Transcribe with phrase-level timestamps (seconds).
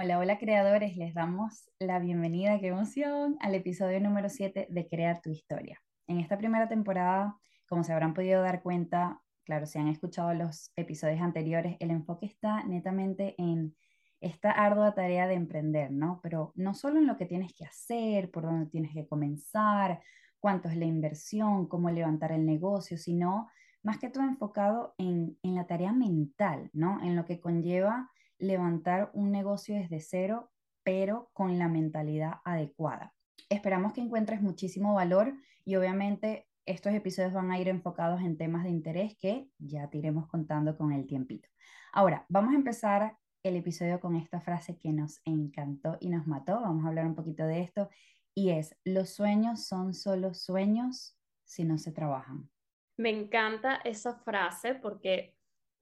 [0.00, 5.20] Hola, hola creadores, les damos la bienvenida, qué emoción, al episodio número 7 de Crear
[5.20, 5.82] tu historia.
[6.06, 7.36] En esta primera temporada,
[7.68, 12.26] como se habrán podido dar cuenta, claro, si han escuchado los episodios anteriores, el enfoque
[12.26, 13.74] está netamente en
[14.20, 16.20] esta ardua tarea de emprender, ¿no?
[16.22, 20.00] Pero no solo en lo que tienes que hacer, por dónde tienes que comenzar,
[20.38, 23.48] cuánto es la inversión, cómo levantar el negocio, sino
[23.82, 27.02] más que todo enfocado en, en la tarea mental, ¿no?
[27.02, 30.50] En lo que conlleva levantar un negocio desde cero,
[30.82, 33.14] pero con la mentalidad adecuada.
[33.48, 38.64] Esperamos que encuentres muchísimo valor y obviamente estos episodios van a ir enfocados en temas
[38.64, 41.48] de interés que ya te iremos contando con el tiempito.
[41.92, 46.60] Ahora, vamos a empezar el episodio con esta frase que nos encantó y nos mató.
[46.60, 47.88] Vamos a hablar un poquito de esto
[48.34, 52.50] y es, los sueños son solo sueños si no se trabajan.
[52.98, 55.37] Me encanta esa frase porque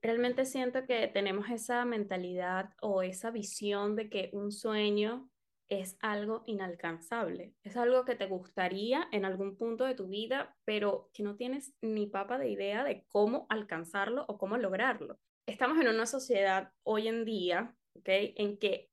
[0.07, 5.29] realmente siento que tenemos esa mentalidad o esa visión de que un sueño
[5.69, 11.11] es algo inalcanzable, es algo que te gustaría en algún punto de tu vida, pero
[11.13, 15.19] que no tienes ni papa de idea de cómo alcanzarlo o cómo lograrlo.
[15.45, 18.09] Estamos en una sociedad hoy en día, ¿ok?
[18.09, 18.91] En que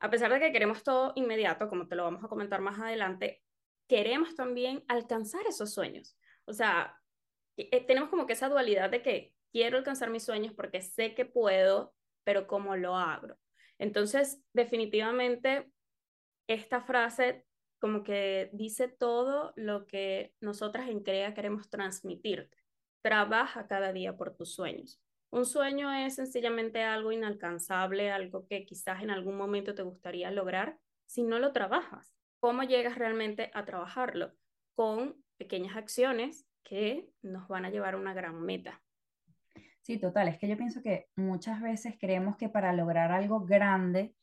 [0.00, 3.40] a pesar de que queremos todo inmediato, como te lo vamos a comentar más adelante,
[3.88, 6.18] queremos también alcanzar esos sueños.
[6.44, 7.00] O sea,
[7.56, 11.24] eh, tenemos como que esa dualidad de que quiero alcanzar mis sueños porque sé que
[11.24, 13.38] puedo, pero ¿cómo lo hago?
[13.78, 15.70] Entonces, definitivamente,
[16.46, 17.46] esta frase
[17.78, 22.58] como que dice todo lo que nosotras en CREA queremos transmitirte.
[23.00, 25.00] Trabaja cada día por tus sueños.
[25.30, 30.76] Un sueño es sencillamente algo inalcanzable, algo que quizás en algún momento te gustaría lograr
[31.06, 32.14] si no lo trabajas.
[32.40, 34.34] ¿Cómo llegas realmente a trabajarlo?
[34.74, 38.82] Con pequeñas acciones que nos van a llevar a una gran meta.
[39.86, 40.26] Sí, total.
[40.26, 44.16] Es que yo pienso que muchas veces creemos que para lograr algo grande,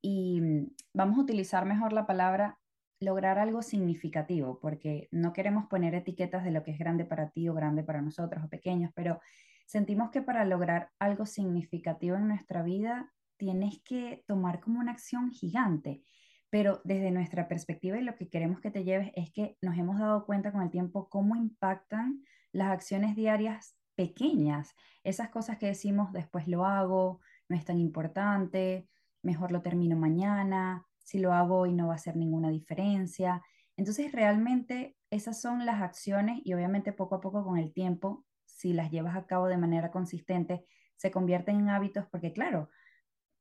[0.00, 2.58] y mm, vamos a utilizar mejor la palabra
[3.00, 7.50] lograr algo significativo, porque no queremos poner etiquetas de lo que es grande para ti
[7.50, 9.20] o grande para nosotros o pequeños, pero
[9.66, 15.30] sentimos que para lograr algo significativo en nuestra vida tienes que tomar como una acción
[15.30, 16.02] gigante.
[16.48, 19.98] Pero desde nuestra perspectiva y lo que queremos que te lleves es que nos hemos
[19.98, 24.74] dado cuenta con el tiempo cómo impactan las acciones diarias pequeñas,
[25.04, 28.88] esas cosas que decimos después lo hago, no es tan importante,
[29.22, 33.42] mejor lo termino mañana, si lo hago hoy no va a hacer ninguna diferencia.
[33.76, 38.72] Entonces realmente esas son las acciones y obviamente poco a poco con el tiempo, si
[38.72, 40.64] las llevas a cabo de manera consistente,
[40.96, 42.70] se convierten en hábitos porque claro,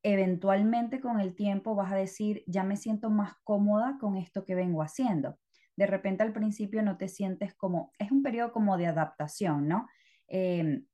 [0.04, 4.56] eventualmente con el tiempo vas a decir, ya me siento más cómoda con esto que
[4.56, 5.40] vengo haciendo.
[5.78, 9.88] De repente al principio no te sientes como, es un periodo como de adaptación, ¿no?
[10.30, 10.86] Em,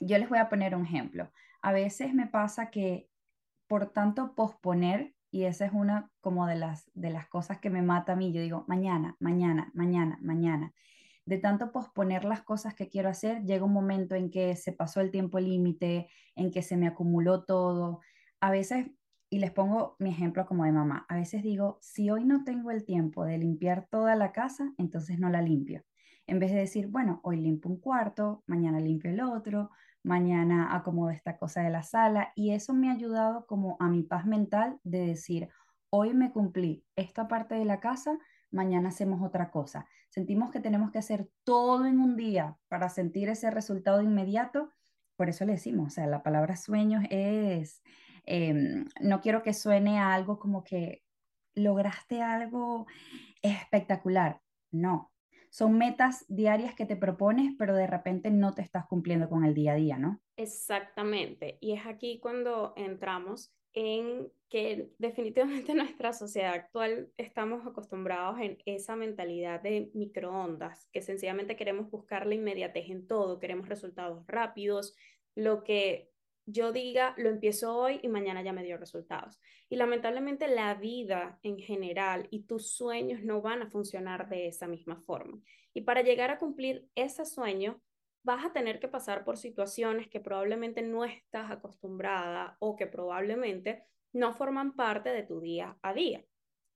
[0.00, 1.30] yo les voy a poner un ejemplo.
[1.62, 3.08] A veces me pasa que
[3.68, 7.82] por tanto posponer, y esa es una como de las, de las cosas que me
[7.82, 10.74] mata a mí, yo digo, mañana, mañana, mañana, mañana.
[11.24, 15.00] De tanto posponer las cosas que quiero hacer, llega un momento en que se pasó
[15.00, 18.00] el tiempo límite, en que se me acumuló todo.
[18.40, 18.88] A veces,
[19.30, 22.70] y les pongo mi ejemplo como de mamá, a veces digo, si hoy no tengo
[22.70, 25.84] el tiempo de limpiar toda la casa, entonces no la limpio
[26.26, 29.70] en vez de decir, bueno, hoy limpio un cuarto, mañana limpio el otro,
[30.02, 34.02] mañana acomodo esta cosa de la sala y eso me ha ayudado como a mi
[34.02, 35.48] paz mental de decir,
[35.90, 38.18] hoy me cumplí esta parte de la casa,
[38.50, 39.86] mañana hacemos otra cosa.
[40.08, 44.70] Sentimos que tenemos que hacer todo en un día para sentir ese resultado inmediato,
[45.16, 47.82] por eso le decimos, o sea, la palabra sueños es,
[48.24, 51.02] em, no quiero que suene a algo como que
[51.54, 52.86] lograste algo
[53.42, 54.40] espectacular,
[54.70, 55.11] no,
[55.52, 59.52] son metas diarias que te propones, pero de repente no te estás cumpliendo con el
[59.52, 60.18] día a día, ¿no?
[60.38, 61.58] Exactamente.
[61.60, 68.56] Y es aquí cuando entramos en que definitivamente en nuestra sociedad actual estamos acostumbrados en
[68.64, 74.96] esa mentalidad de microondas, que sencillamente queremos buscar la inmediatez en todo, queremos resultados rápidos,
[75.34, 76.11] lo que
[76.46, 79.40] yo diga, lo empiezo hoy y mañana ya me dio resultados.
[79.68, 84.66] Y lamentablemente la vida en general y tus sueños no van a funcionar de esa
[84.66, 85.40] misma forma.
[85.74, 87.80] Y para llegar a cumplir ese sueño,
[88.22, 93.84] vas a tener que pasar por situaciones que probablemente no estás acostumbrada o que probablemente
[94.12, 96.24] no forman parte de tu día a día.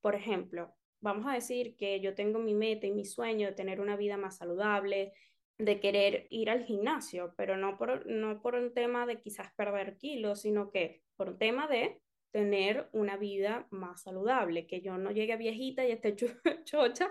[0.00, 3.80] Por ejemplo, vamos a decir que yo tengo mi meta y mi sueño de tener
[3.80, 5.12] una vida más saludable,
[5.58, 9.96] de querer ir al gimnasio, pero no por, no por un tema de quizás perder
[9.96, 12.00] kilos, sino que por un tema de
[12.30, 16.14] tener una vida más saludable, que yo no llegue a viejita y esté
[16.64, 17.10] chocha,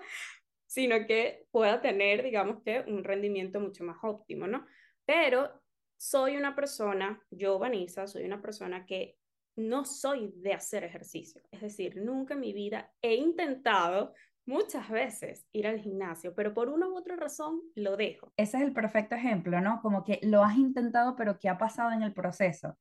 [0.68, 4.66] sino que pueda tener, digamos que, un rendimiento mucho más óptimo, ¿no?
[5.06, 5.50] Pero
[5.98, 9.18] soy una persona, yo, Vanessa, soy una persona que
[9.56, 11.42] no soy de hacer ejercicio.
[11.50, 14.14] Es decir, nunca en mi vida he intentado
[14.46, 18.32] muchas veces ir al gimnasio, pero por una u otra razón lo dejo.
[18.38, 19.82] Ese es el perfecto ejemplo, ¿no?
[19.82, 22.78] Como que lo has intentado, pero ¿qué ha pasado en el proceso?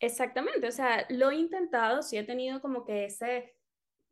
[0.00, 3.54] Exactamente, o sea, lo he intentado, sí he tenido como que ese,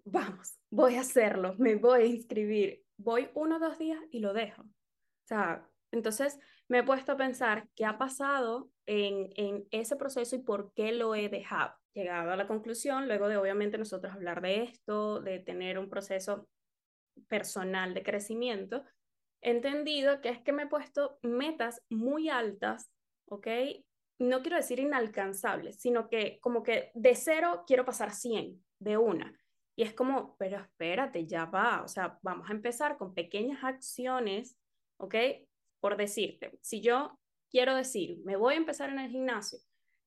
[0.04, 4.34] vamos, voy a hacerlo, me voy a inscribir, voy uno o dos días y lo
[4.34, 4.62] dejo.
[4.62, 6.38] O sea, entonces
[6.68, 10.92] me he puesto a pensar qué ha pasado en, en ese proceso y por qué
[10.92, 11.72] lo he dejado.
[11.94, 16.48] Llegado a la conclusión, luego de obviamente nosotros hablar de esto, de tener un proceso
[17.28, 18.84] personal de crecimiento,
[19.40, 22.90] entendido que es que me he puesto metas muy altas,
[23.26, 23.46] ¿ok?
[24.18, 28.96] No quiero decir inalcanzables, sino que como que de cero quiero pasar a 100 de
[28.96, 29.38] una.
[29.76, 34.56] Y es como, pero espérate, ya va, o sea, vamos a empezar con pequeñas acciones,
[34.96, 35.14] ¿ok?
[35.80, 37.16] Por decirte, si yo
[37.48, 39.60] quiero decir, me voy a empezar en el gimnasio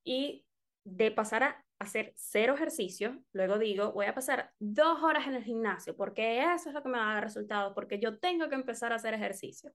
[0.03, 0.45] y
[0.83, 5.43] de pasar a hacer cero ejercicio, luego digo, voy a pasar dos horas en el
[5.43, 8.55] gimnasio porque eso es lo que me va a dar resultados, porque yo tengo que
[8.55, 9.71] empezar a hacer ejercicio.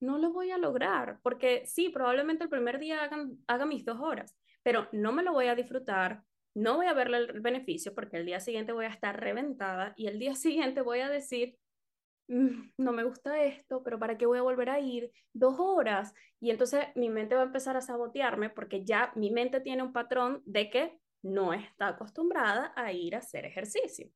[0.00, 4.00] No lo voy a lograr, porque sí, probablemente el primer día hagan, haga mis dos
[4.00, 6.22] horas, pero no me lo voy a disfrutar,
[6.54, 10.06] no voy a verle el beneficio porque el día siguiente voy a estar reventada y
[10.06, 11.56] el día siguiente voy a decir,
[12.28, 16.14] mm, no me gusta esto, pero ¿para qué voy a volver a ir dos horas?
[16.40, 19.92] Y entonces mi mente va a empezar a sabotearme porque ya mi mente tiene un
[19.92, 24.10] patrón de que no está acostumbrada a ir a hacer ejercicio.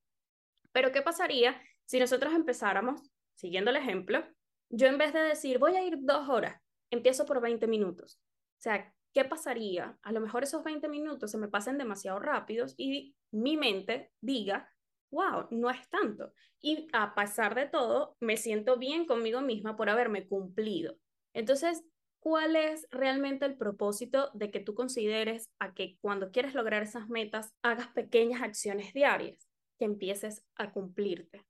[0.72, 3.00] Pero ¿qué pasaría si nosotros empezáramos,
[3.34, 4.24] siguiendo el ejemplo,
[4.70, 6.60] yo en vez de decir voy a ir dos horas,
[6.90, 8.20] empiezo por 20 minutos?
[8.58, 9.98] O sea, ¿qué pasaría?
[10.02, 14.68] A lo mejor esos 20 minutos se me pasen demasiado rápidos y mi mente diga,
[15.10, 16.32] wow, no es tanto.
[16.60, 20.96] Y a pesar de todo, me siento bien conmigo misma por haberme cumplido.
[21.32, 21.84] Entonces,
[22.24, 27.10] ¿cuál es realmente el propósito de que tú consideres a que cuando quieres lograr esas
[27.10, 29.46] metas hagas pequeñas acciones diarias,
[29.78, 31.44] que empieces a cumplirte,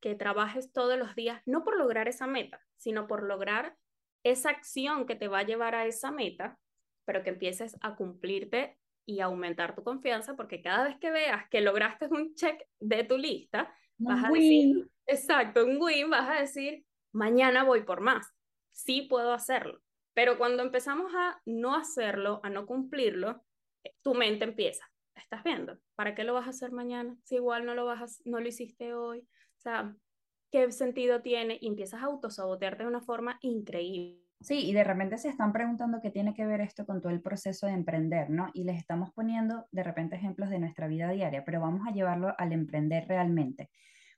[0.00, 3.76] que trabajes todos los días, no por lograr esa meta, sino por lograr
[4.22, 6.56] esa acción que te va a llevar a esa meta,
[7.04, 11.62] pero que empieces a cumplirte y aumentar tu confianza, porque cada vez que veas que
[11.62, 16.84] lograste un check de tu lista, vas a decir, exacto, un win, vas a decir,
[17.10, 18.32] mañana voy por más,
[18.70, 19.82] sí puedo hacerlo.
[20.16, 23.44] Pero cuando empezamos a no hacerlo, a no cumplirlo,
[23.84, 24.90] eh, tu mente empieza.
[25.14, 25.78] ¿Estás viendo?
[25.94, 27.14] ¿Para qué lo vas a hacer mañana?
[27.22, 29.18] Si igual no lo, vas a, no lo hiciste hoy.
[29.18, 29.94] O sea,
[30.50, 31.58] ¿qué sentido tiene?
[31.60, 34.22] Y empiezas a autosabotearte de una forma increíble.
[34.40, 37.20] Sí, y de repente se están preguntando qué tiene que ver esto con todo el
[37.20, 38.48] proceso de emprender, ¿no?
[38.54, 42.34] Y les estamos poniendo de repente ejemplos de nuestra vida diaria, pero vamos a llevarlo
[42.38, 43.68] al emprender realmente.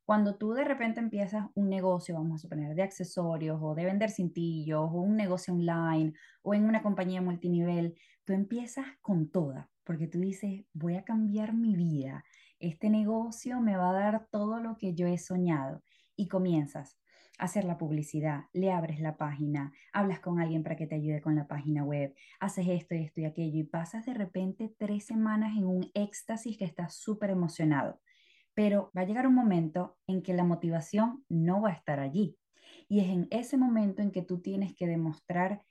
[0.08, 4.10] Cuando tú de repente empiezas un negocio, vamos a suponer, de accesorios o de vender
[4.10, 7.94] cintillos o un negocio online o en una compañía multinivel,
[8.24, 12.24] tú empiezas con toda, porque tú dices, voy a cambiar mi vida,
[12.58, 15.82] este negocio me va a dar todo lo que yo he soñado
[16.16, 16.98] y comienzas
[17.38, 21.36] hacer la publicidad, le abres la página, hablas con alguien para que te ayude con
[21.36, 25.54] la página web, haces esto y esto y aquello y pasas de repente tres semanas
[25.54, 28.00] en un éxtasis que estás súper emocionado
[28.58, 32.36] pero va a llegar un momento en que la motivación no va a estar allí.
[32.88, 35.62] Y es en ese momento en que tú tienes que demostrar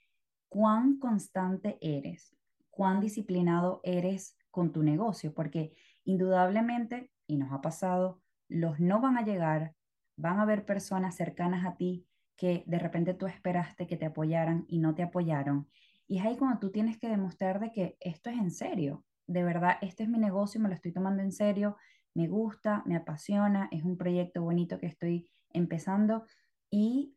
[0.48, 2.34] cuán constante eres,
[2.70, 9.18] cuán disciplinado eres con tu negocio, porque indudablemente, y nos ha pasado, los no van
[9.18, 9.74] a llegar,
[10.16, 12.06] van a haber personas cercanas a ti
[12.38, 15.68] que de repente tú esperaste que te apoyaran y no te apoyaron.
[16.06, 19.44] Y es ahí cuando tú tienes que demostrar de que esto es en serio, de
[19.44, 21.76] verdad, este es mi negocio, me lo estoy tomando en serio,
[22.18, 26.24] me gusta, me apasiona, es un proyecto bonito que estoy empezando
[26.68, 27.14] y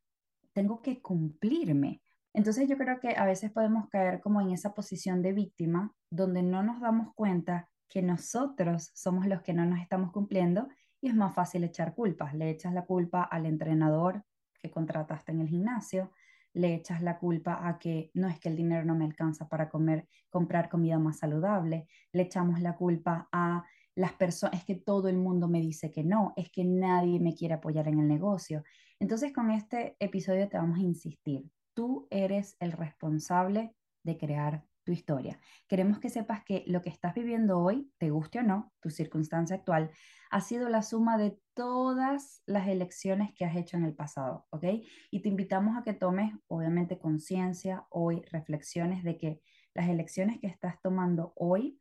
[0.54, 2.04] tengo que cumplirme.
[2.36, 6.44] Entonces yo creo que a veces podemos caer como en esa posición de víctima donde
[6.44, 10.68] no nos damos cuenta que nosotros somos los que no nos estamos cumpliendo
[11.02, 12.36] y es más fácil echar culpas.
[12.36, 14.24] Le echas la culpa al entrenador
[14.62, 16.12] que contrataste en el gimnasio,
[16.54, 19.68] le echas la culpa a que no es que el dinero no me alcanza para
[19.68, 25.08] comer, comprar comida más saludable, le echamos la culpa a las personas, es que todo
[25.10, 28.64] el mundo me dice que no, es que nadie me quiere apoyar en el negocio.
[29.00, 34.92] Entonces con este episodio te vamos a insistir, tú eres el responsable de crear tu
[34.92, 35.40] historia.
[35.68, 39.58] Queremos que sepas que lo que estás viviendo hoy, te guste o no, tu circunstancia
[39.58, 39.92] actual,
[40.32, 44.66] ha sido la suma de todas las elecciones que has hecho en el pasado, ¿ok?
[45.12, 49.42] Y te invitamos a que tomes, obviamente, conciencia hoy, reflexiones de que
[49.74, 51.81] las elecciones que estás tomando hoy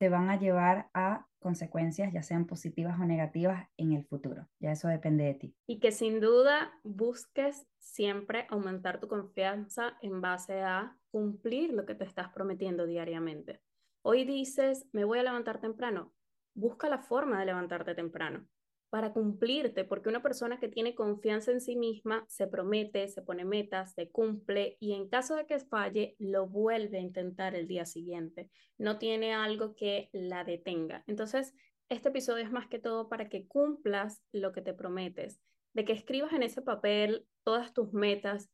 [0.00, 4.48] te van a llevar a consecuencias, ya sean positivas o negativas, en el futuro.
[4.58, 5.54] Ya eso depende de ti.
[5.66, 11.94] Y que sin duda busques siempre aumentar tu confianza en base a cumplir lo que
[11.94, 13.60] te estás prometiendo diariamente.
[14.02, 16.14] Hoy dices, me voy a levantar temprano.
[16.54, 18.48] Busca la forma de levantarte temprano
[18.90, 23.44] para cumplirte, porque una persona que tiene confianza en sí misma se promete, se pone
[23.44, 27.86] metas, se cumple y en caso de que falle, lo vuelve a intentar el día
[27.86, 28.50] siguiente.
[28.78, 31.04] No tiene algo que la detenga.
[31.06, 31.54] Entonces,
[31.88, 35.40] este episodio es más que todo para que cumplas lo que te prometes,
[35.72, 38.50] de que escribas en ese papel todas tus metas,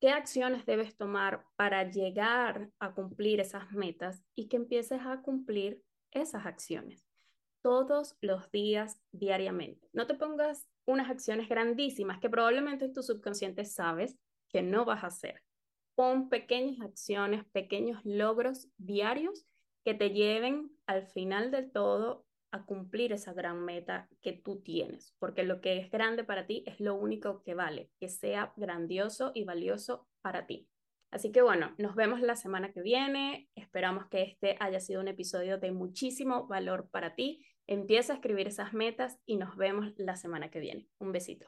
[0.00, 5.82] qué acciones debes tomar para llegar a cumplir esas metas y que empieces a cumplir
[6.12, 7.09] esas acciones
[7.62, 9.88] todos los días, diariamente.
[9.92, 14.16] No te pongas unas acciones grandísimas que probablemente tu subconsciente sabes
[14.48, 15.42] que no vas a hacer.
[15.94, 19.46] Pon pequeñas acciones, pequeños logros diarios
[19.84, 25.14] que te lleven al final del todo a cumplir esa gran meta que tú tienes,
[25.18, 29.30] porque lo que es grande para ti es lo único que vale, que sea grandioso
[29.34, 30.68] y valioso para ti.
[31.10, 33.48] Así que bueno, nos vemos la semana que viene.
[33.56, 37.44] Esperamos que este haya sido un episodio de muchísimo valor para ti.
[37.70, 40.88] Empieza a escribir esas metas y nos vemos la semana que viene.
[40.98, 41.46] Un besito.